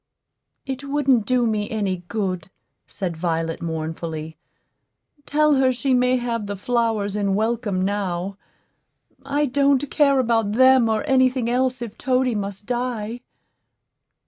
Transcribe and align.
"It 0.65 0.83
wouldn't 0.83 1.27
do 1.27 1.45
me 1.45 1.69
any 1.69 1.97
good," 2.07 2.49
said 2.87 3.15
Violet, 3.15 3.61
mournfully. 3.61 4.35
"Tell 5.27 5.53
her 5.57 5.71
she 5.71 5.93
may 5.93 6.17
have 6.17 6.47
the 6.47 6.55
flowers 6.55 7.15
in 7.15 7.35
welcome 7.35 7.85
now. 7.85 8.35
I 9.23 9.45
don't 9.45 9.91
care 9.91 10.17
about 10.17 10.53
them 10.53 10.89
or 10.89 11.03
any 11.05 11.29
thing 11.29 11.47
else 11.51 11.83
if 11.83 11.99
Toady 11.99 12.33
must 12.33 12.65
die." 12.65 13.21